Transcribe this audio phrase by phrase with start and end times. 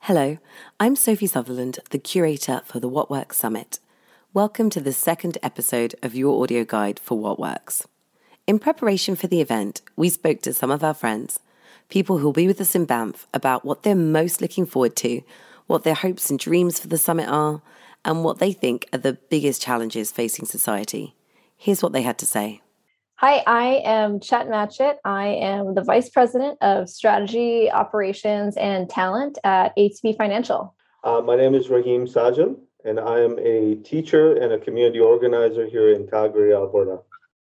[0.00, 0.38] Hello,
[0.80, 3.78] I'm Sophie Sutherland, the curator for the What Works Summit.
[4.34, 7.86] Welcome to the second episode of your audio guide for What Works.
[8.48, 11.38] In preparation for the event, we spoke to some of our friends,
[11.88, 15.22] people who'll be with us in Banff, about what they're most looking forward to,
[15.68, 17.62] what their hopes and dreams for the summit are,
[18.04, 21.14] and what they think are the biggest challenges facing society.
[21.58, 22.62] Here's what they had to say.
[23.16, 24.94] Hi, I am Chet Matchett.
[25.04, 30.74] I am the Vice President of Strategy, Operations, and Talent at ATB Financial.
[31.02, 35.66] Uh, my name is Raheem Sajan, and I am a teacher and a community organizer
[35.66, 37.00] here in Calgary, Alberta.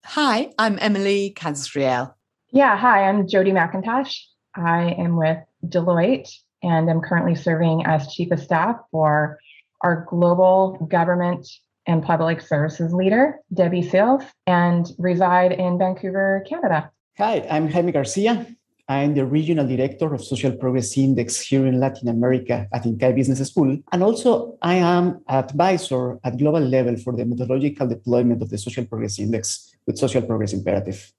[0.07, 2.15] Hi, I'm Emily Kasriel.
[2.53, 4.19] Yeah, hi, I'm Jody McIntosh.
[4.57, 6.31] I am with Deloitte
[6.63, 9.39] and I'm currently serving as Chief of Staff for
[9.83, 11.47] our global government
[11.91, 16.91] and public services leader, Debbie Sales, and reside in Vancouver, Canada.
[17.19, 18.47] Hi, I'm Jaime Garcia.
[18.89, 23.49] I'm the Regional Director of Social Progress Index here in Latin America at INCAE Business
[23.49, 23.79] School.
[23.93, 28.85] And also, I am advisor at global level for the methodological deployment of the Social
[28.87, 31.13] Progress Index with Social Progress Imperative.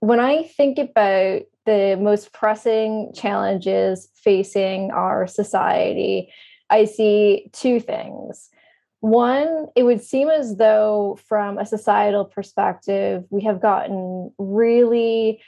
[0.00, 6.32] When I think about the most pressing challenges facing our society,
[6.70, 8.50] I see two things.
[9.00, 15.42] One, it would seem as though, from a societal perspective, we have gotten really,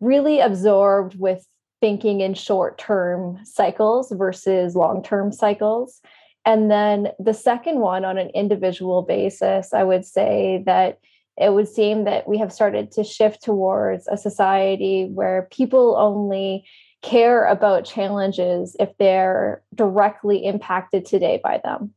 [0.00, 1.46] really absorbed with
[1.80, 6.00] thinking in short term cycles versus long term cycles.
[6.44, 10.98] And then the second one, on an individual basis, I would say that
[11.40, 16.64] it would seem that we have started to shift towards a society where people only
[17.02, 21.94] care about challenges if they're directly impacted today by them.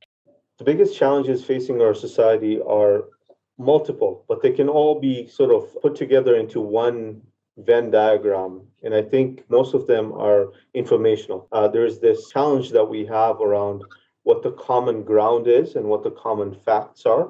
[0.60, 3.04] The biggest challenges facing our society are
[3.58, 7.22] multiple, but they can all be sort of put together into one
[7.58, 8.62] Venn diagram.
[8.82, 11.48] And I think most of them are informational.
[11.52, 13.84] Uh, there's this challenge that we have around
[14.24, 17.30] what the common ground is and what the common facts are.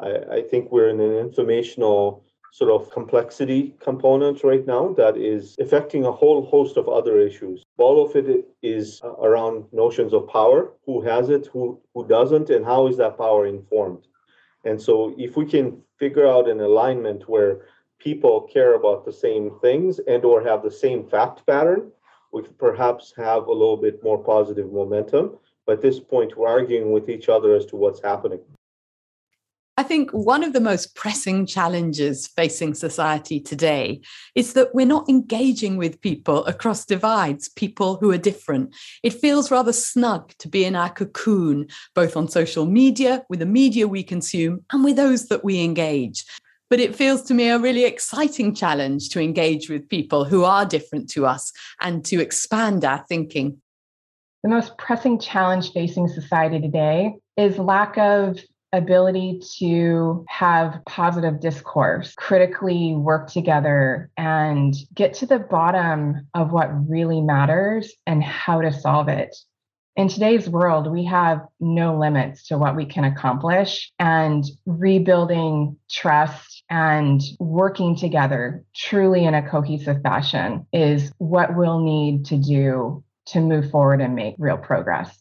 [0.00, 5.56] I, I think we're in an informational sort of complexity component right now that is
[5.58, 7.64] affecting a whole host of other issues.
[7.78, 12.50] All of it is uh, around notions of power who has it, who, who doesn't,
[12.50, 14.06] and how is that power informed.
[14.64, 17.66] And so, if we can figure out an alignment where
[17.98, 21.90] people care about the same things and or have the same fact pattern,
[22.32, 25.38] we could perhaps have a little bit more positive momentum.
[25.66, 28.40] But at this point, we're arguing with each other as to what's happening.
[29.76, 34.02] I think one of the most pressing challenges facing society today
[34.36, 38.72] is that we're not engaging with people across divides, people who are different.
[39.02, 43.46] It feels rather snug to be in our cocoon, both on social media, with the
[43.46, 46.24] media we consume, and with those that we engage.
[46.70, 50.64] But it feels to me a really exciting challenge to engage with people who are
[50.64, 53.60] different to us and to expand our thinking.
[54.44, 58.38] The most pressing challenge facing society today is lack of
[58.76, 66.88] ability to have positive discourse, critically work together, and get to the bottom of what
[66.88, 69.34] really matters and how to solve it.
[69.96, 76.64] In today's world, we have no limits to what we can accomplish, and rebuilding trust
[76.68, 83.40] and working together truly in a cohesive fashion is what we'll need to do to
[83.40, 85.16] move forward and make real progress.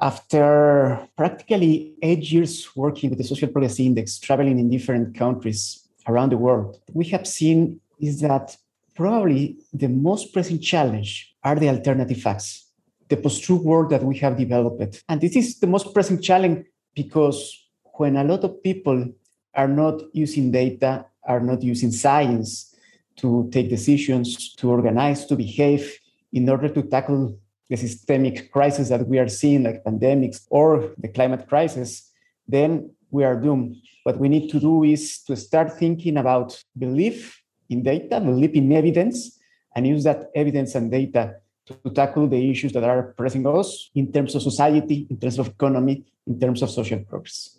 [0.00, 6.32] After practically eight years working with the Social Progress Index, traveling in different countries around
[6.32, 8.56] the world, we have seen is that
[8.94, 12.70] probably the most pressing challenge are the alternative facts,
[13.08, 15.02] the post-truth world that we have developed.
[15.08, 19.10] And this is the most pressing challenge because when a lot of people
[19.54, 22.74] are not using data, are not using science
[23.16, 25.98] to take decisions, to organize, to behave
[26.34, 27.38] in order to tackle
[27.68, 32.10] the systemic crisis that we are seeing, like pandemics or the climate crisis,
[32.46, 33.76] then we are doomed.
[34.04, 38.70] What we need to do is to start thinking about belief in data, belief in
[38.72, 39.38] evidence,
[39.74, 41.36] and use that evidence and data
[41.66, 45.48] to, tackle the issues that are pressing us in terms of society, in terms of
[45.48, 47.58] economy, in terms of social progress.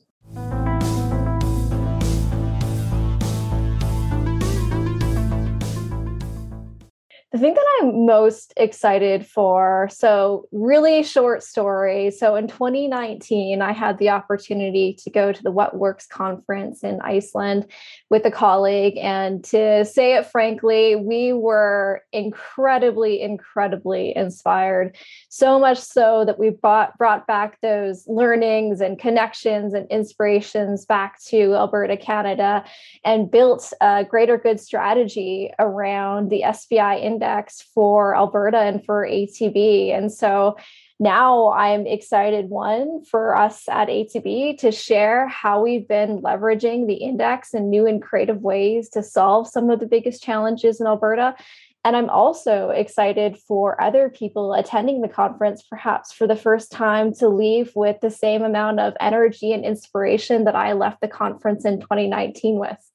[7.34, 12.10] The thing that I'm most excited for, so really short story.
[12.10, 17.02] So in 2019, I had the opportunity to go to the What Works conference in
[17.02, 17.66] Iceland
[18.10, 18.98] with a colleague.
[18.98, 24.96] And to say it frankly, we were incredibly, incredibly inspired.
[25.28, 31.22] So much so that we brought, brought back those learnings and connections and inspirations back
[31.26, 32.64] to Alberta, Canada,
[33.04, 39.92] and built a greater good strategy around the SPI index for Alberta and for ATB.
[39.92, 40.58] And so
[41.00, 46.96] now I'm excited, one, for us at ATB to share how we've been leveraging the
[46.96, 51.36] index in new and creative ways to solve some of the biggest challenges in Alberta.
[51.84, 57.14] And I'm also excited for other people attending the conference, perhaps for the first time,
[57.16, 61.66] to leave with the same amount of energy and inspiration that I left the conference
[61.66, 62.87] in 2019 with.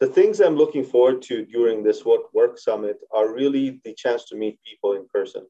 [0.00, 4.24] The things I'm looking forward to during this What Work Summit are really the chance
[4.26, 5.46] to meet people in person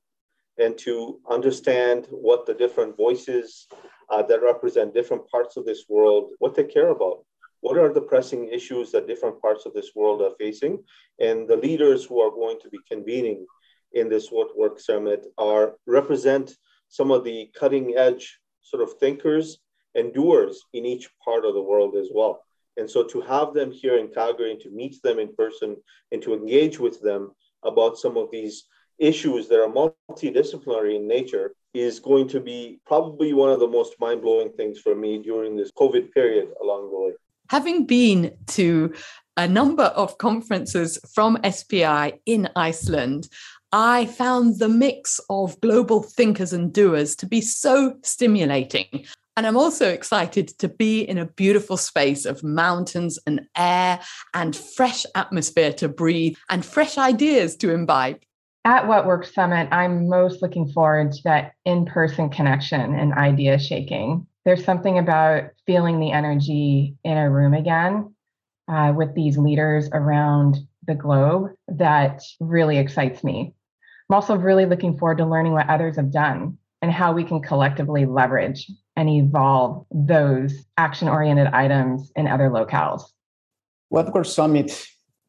[0.58, 3.68] and to understand what the different voices
[4.10, 7.24] uh, that represent different parts of this world, what they care about.
[7.60, 10.82] What are the pressing issues that different parts of this world are facing?
[11.20, 13.46] And the leaders who are going to be convening
[13.92, 16.56] in this What Work Summit are represent
[16.88, 19.58] some of the cutting edge sort of thinkers
[19.94, 22.42] and doers in each part of the world as well.
[22.80, 25.76] And so to have them here in Calgary and to meet them in person
[26.10, 27.32] and to engage with them
[27.62, 28.64] about some of these
[28.98, 33.94] issues that are multidisciplinary in nature is going to be probably one of the most
[34.00, 37.12] mind blowing things for me during this COVID period along the way.
[37.48, 38.92] Having been to
[39.36, 43.28] a number of conferences from SPI in Iceland,
[43.72, 49.06] I found the mix of global thinkers and doers to be so stimulating.
[49.36, 54.00] And I'm also excited to be in a beautiful space of mountains and air
[54.34, 58.20] and fresh atmosphere to breathe and fresh ideas to imbibe.
[58.64, 63.58] At What Works Summit, I'm most looking forward to that in person connection and idea
[63.58, 64.26] shaking.
[64.44, 68.14] There's something about feeling the energy in a room again
[68.68, 73.54] uh, with these leaders around the globe that really excites me.
[74.08, 77.40] I'm also really looking forward to learning what others have done and how we can
[77.40, 78.70] collectively leverage
[79.00, 83.02] and evolve those action oriented items in other locales.
[83.88, 84.70] Works Summit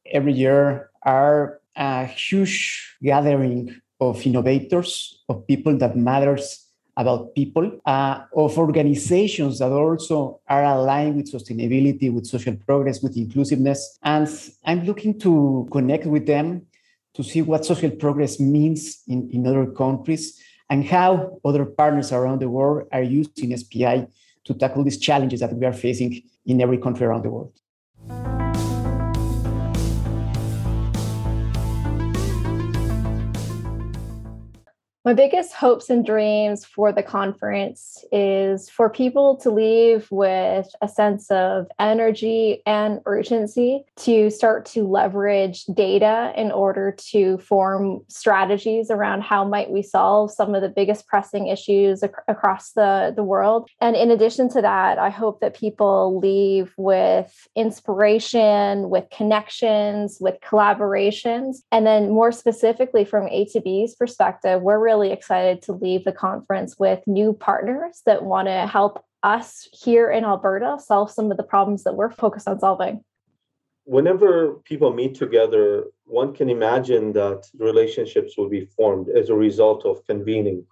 [0.05, 8.19] every year are a huge gathering of innovators, of people that matters about people, uh,
[8.35, 13.97] of organizations that also are aligned with sustainability, with social progress, with inclusiveness.
[14.03, 14.27] And
[14.65, 16.67] I'm looking to connect with them
[17.13, 20.41] to see what social progress means in, in other countries
[20.71, 24.07] and how other partners around the world are using SPI
[24.45, 27.51] to tackle these challenges that we are facing in every country around the world.
[35.03, 40.87] My biggest hopes and dreams for the conference is for people to leave with a
[40.87, 48.91] sense of energy and urgency to start to leverage data in order to form strategies
[48.91, 53.23] around how might we solve some of the biggest pressing issues ac- across the, the
[53.23, 53.67] world.
[53.79, 60.39] And in addition to that, I hope that people leave with inspiration, with connections, with
[60.41, 66.71] collaborations, and then more specifically from ATB's perspective, we're really excited to leave the conference
[66.77, 68.93] with new partners that want to help
[69.23, 72.95] us here in Alberta solve some of the problems that we're focused on solving.
[73.85, 74.31] Whenever
[74.71, 77.39] people meet together, one can imagine that
[77.69, 80.65] relationships will be formed as a result of convening.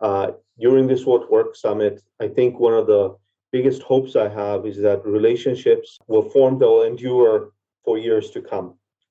[0.00, 3.14] Uh, during this What Work Summit, I think one of the
[3.52, 7.52] biggest hopes I have is that relationships will form that will endure
[7.84, 8.68] for years to come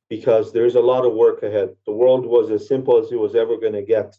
[0.09, 1.69] because there's a lot of work ahead.
[1.85, 4.17] The world was as simple as it was ever going to get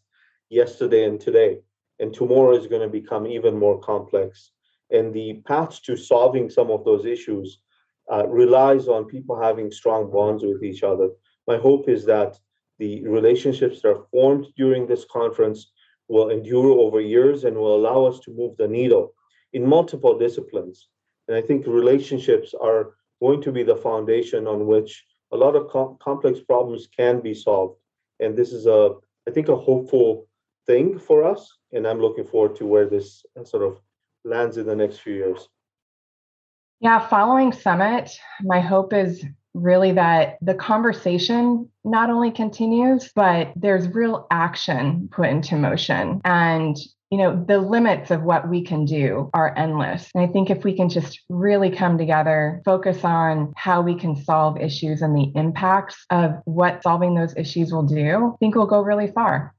[0.51, 1.59] yesterday and today.
[1.99, 4.51] And tomorrow is going to become even more complex.
[4.91, 7.61] And the path to solving some of those issues
[8.13, 11.09] uh, relies on people having strong bonds with each other.
[11.49, 12.39] My hope is that
[12.79, 15.73] the relationships that are formed during this conference
[16.09, 19.15] will endure over years and will allow us to move the needle
[19.53, 20.89] in multiple disciplines.
[21.27, 25.69] And I think relationships are going to be the foundation on which a lot of
[25.69, 27.79] com- complex problems can be solved.
[28.21, 28.95] And this is a,
[29.27, 30.26] I think, a hopeful
[30.67, 31.51] thing for us.
[31.73, 33.81] And I'm looking forward to where this uh, sort of
[34.25, 35.49] lands in the next few years.
[36.81, 38.11] Yeah, following Summit,
[38.43, 45.29] my hope is really that the conversation not only continues, but there's real action put
[45.29, 46.21] into motion.
[46.25, 46.77] And
[47.11, 50.11] you know, the limits of what we can do are endless.
[50.15, 54.17] And I think if we can just really come together, focus on how we can
[54.17, 58.67] solve issues and the impacts of what solving those issues will do, I think we'll
[58.67, 59.55] go really far.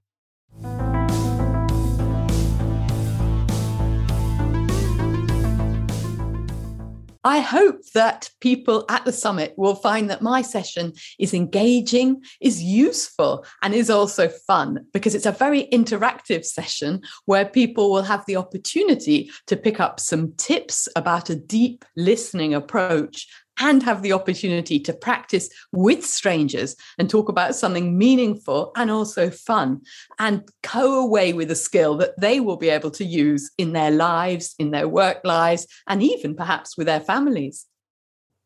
[7.27, 12.63] I hope that people at the summit will find that my session is engaging, is
[12.63, 18.25] useful, and is also fun because it's a very interactive session where people will have
[18.27, 23.27] the opportunity to pick up some tips about a deep listening approach
[23.59, 29.29] and have the opportunity to practice with strangers and talk about something meaningful and also
[29.29, 29.81] fun
[30.19, 33.91] and go away with a skill that they will be able to use in their
[33.91, 37.65] lives, in their work lives, and even perhaps with their families.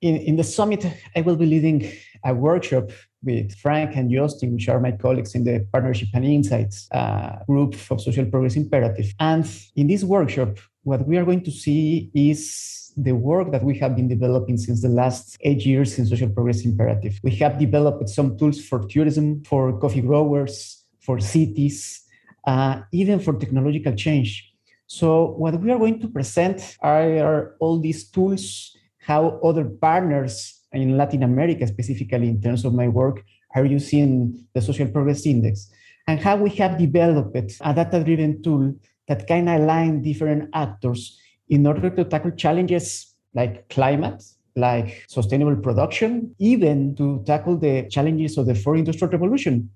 [0.01, 1.91] In, in the summit, I will be leading
[2.23, 2.91] a workshop
[3.23, 7.75] with Frank and Justin, which are my colleagues in the Partnership and Insights uh, group
[7.91, 9.13] of Social Progress Imperative.
[9.19, 13.77] And in this workshop, what we are going to see is the work that we
[13.77, 17.19] have been developing since the last eight years in Social Progress Imperative.
[17.23, 22.03] We have developed some tools for tourism, for coffee growers, for cities,
[22.45, 24.51] uh, even for technological change.
[24.87, 30.97] So, what we are going to present are all these tools, how other partners in
[30.97, 33.23] Latin America, specifically in terms of my work,
[33.55, 35.69] are using the Social Progress Index,
[36.07, 38.73] and how we have developed a data driven tool
[39.07, 44.23] that can align different actors in order to tackle challenges like climate,
[44.55, 49.69] like sustainable production, even to tackle the challenges of the fourth industrial revolution.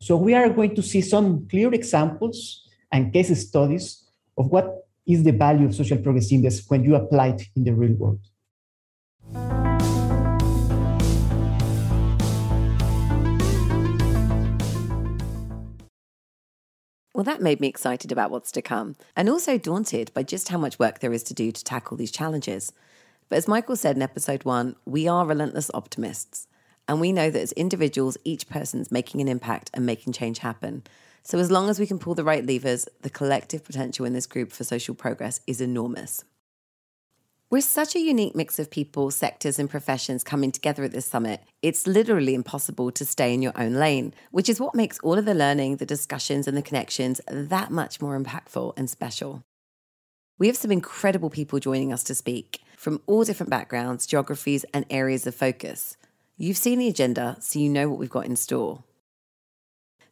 [0.00, 4.04] So we are going to see some clear examples and case studies
[4.36, 7.74] of what is the value of social progress index when you apply it in the
[7.74, 8.20] real world.
[17.18, 20.58] Well, that made me excited about what's to come and also daunted by just how
[20.58, 22.72] much work there is to do to tackle these challenges.
[23.28, 26.46] But as Michael said in episode one, we are relentless optimists.
[26.86, 30.84] And we know that as individuals, each person's making an impact and making change happen.
[31.24, 34.26] So as long as we can pull the right levers, the collective potential in this
[34.26, 36.22] group for social progress is enormous.
[37.50, 41.40] We're such a unique mix of people, sectors, and professions coming together at this summit.
[41.62, 45.24] It's literally impossible to stay in your own lane, which is what makes all of
[45.24, 49.42] the learning, the discussions, and the connections that much more impactful and special.
[50.38, 54.84] We have some incredible people joining us to speak from all different backgrounds, geographies, and
[54.90, 55.96] areas of focus.
[56.36, 58.84] You've seen the agenda, so you know what we've got in store.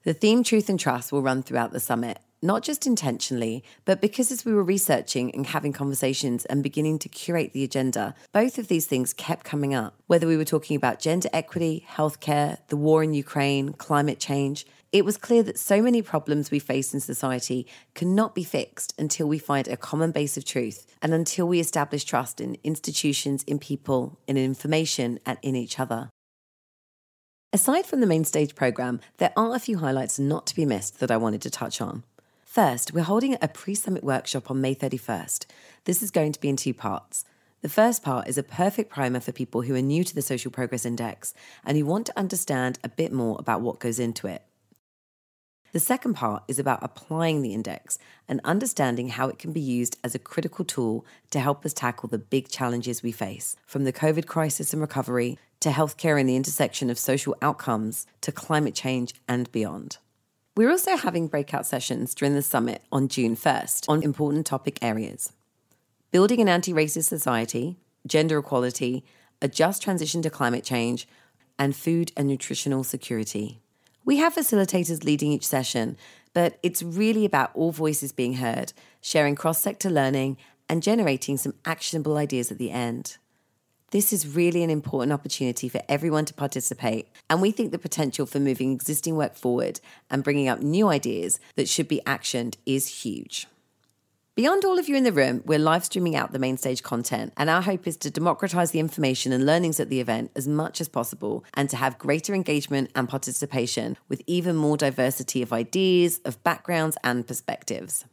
[0.04, 4.30] The theme Truth and Trust will run throughout the summit, not just intentionally, but because
[4.30, 8.68] as we were researching and having conversations and beginning to curate the agenda, both of
[8.68, 9.94] these things kept coming up.
[10.06, 15.04] Whether we were talking about gender equity, healthcare, the war in Ukraine, climate change, it
[15.04, 19.38] was clear that so many problems we face in society cannot be fixed until we
[19.38, 24.18] find a common base of truth and until we establish trust in institutions, in people,
[24.26, 26.08] in information, and in each other.
[27.52, 31.00] Aside from the main stage programme, there are a few highlights not to be missed
[31.00, 32.04] that I wanted to touch on.
[32.56, 35.44] First, we're holding a pre summit workshop on May 31st.
[35.84, 37.26] This is going to be in two parts.
[37.60, 40.50] The first part is a perfect primer for people who are new to the Social
[40.50, 41.34] Progress Index
[41.66, 44.42] and who want to understand a bit more about what goes into it.
[45.72, 49.98] The second part is about applying the index and understanding how it can be used
[50.02, 53.92] as a critical tool to help us tackle the big challenges we face, from the
[53.92, 59.14] COVID crisis and recovery to healthcare and the intersection of social outcomes to climate change
[59.28, 59.98] and beyond.
[60.56, 65.34] We're also having breakout sessions during the summit on June 1st on important topic areas
[66.12, 69.04] building an anti racist society, gender equality,
[69.42, 71.06] a just transition to climate change,
[71.58, 73.60] and food and nutritional security.
[74.06, 75.98] We have facilitators leading each session,
[76.32, 78.72] but it's really about all voices being heard,
[79.02, 80.38] sharing cross sector learning,
[80.70, 83.18] and generating some actionable ideas at the end.
[83.92, 88.26] This is really an important opportunity for everyone to participate, and we think the potential
[88.26, 89.78] for moving existing work forward
[90.10, 93.46] and bringing up new ideas that should be actioned is huge.
[94.34, 97.32] Beyond all of you in the room, we're live streaming out the main stage content,
[97.36, 100.80] and our hope is to democratize the information and learnings at the event as much
[100.80, 106.20] as possible and to have greater engagement and participation with even more diversity of ideas,
[106.24, 108.04] of backgrounds, and perspectives.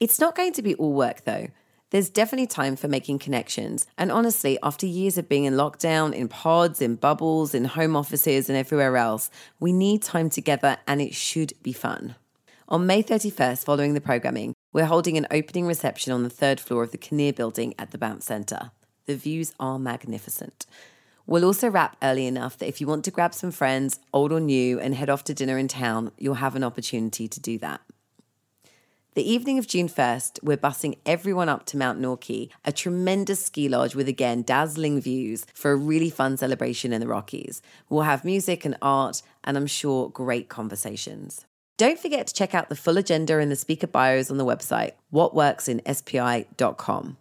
[0.00, 1.48] It's not going to be all work though.
[1.90, 3.86] There's definitely time for making connections.
[3.96, 8.50] And honestly, after years of being in lockdown, in pods, in bubbles, in home offices,
[8.50, 12.16] and everywhere else, we need time together and it should be fun.
[12.68, 16.82] On May 31st, following the programming, we're holding an opening reception on the third floor
[16.82, 18.70] of the Kinnear building at the Banff Centre.
[19.06, 20.66] The views are magnificent.
[21.26, 24.40] We'll also wrap early enough that if you want to grab some friends, old or
[24.40, 27.80] new, and head off to dinner in town, you'll have an opportunity to do that.
[29.18, 33.68] The evening of June 1st, we're bussing everyone up to Mount Norquay, a tremendous ski
[33.68, 37.60] lodge with again dazzling views for a really fun celebration in the Rockies.
[37.88, 41.46] We'll have music and art, and I'm sure great conversations.
[41.78, 44.92] Don't forget to check out the full agenda and the speaker bios on the website,
[45.12, 47.16] whatworksinspi.com.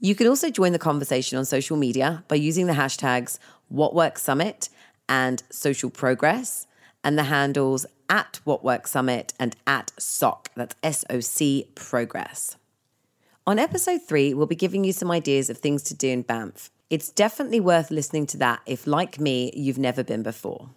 [0.00, 3.38] You can also join the conversation on social media by using the hashtags
[3.70, 4.70] WhatWorksSummit
[5.06, 6.66] and Social Progress
[7.04, 12.56] and the handles at What Works Summit and at SOC, that's S O C Progress.
[13.46, 16.70] On episode three, we'll be giving you some ideas of things to do in Banff.
[16.90, 20.68] It's definitely worth listening to that if, like me, you've never been before.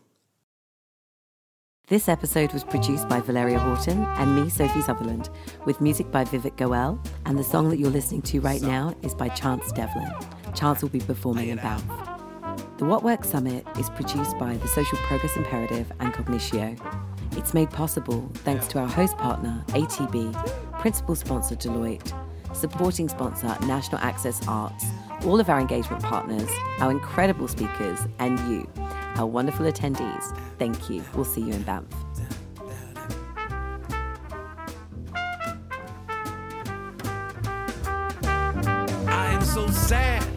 [1.87, 5.29] This episode was produced by Valeria Horton and me, Sophie Sutherland,
[5.65, 9.13] with music by Vivek Goel, and the song that you're listening to right now is
[9.13, 10.11] by Chance Devlin.
[10.55, 12.14] Chance will be performing in Banff.
[12.77, 16.77] The What Works Summit is produced by the Social Progress Imperative and Cognitio.
[17.37, 20.33] It's made possible thanks to our host partner, ATB,
[20.81, 22.11] principal sponsor, Deloitte,
[22.53, 24.83] supporting sponsor, National Access Arts,
[25.23, 28.69] all of our engagement partners, our incredible speakers, and you,
[29.15, 30.37] our wonderful attendees.
[30.59, 31.01] Thank you.
[31.13, 31.85] We'll see you in Banff.
[39.07, 40.27] I'm so sad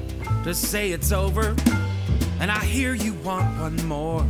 [0.44, 1.56] to say it's over,
[2.40, 4.26] and I hear you want one more.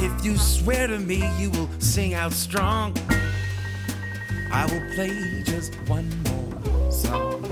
[0.00, 2.96] If you swear to me you will sing out strong,
[4.52, 7.44] I will play just one more song.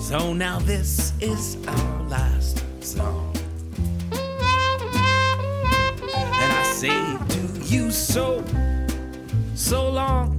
[0.00, 3.34] So now this is our last song.
[6.42, 8.44] And I say to you so,
[9.54, 10.36] so long.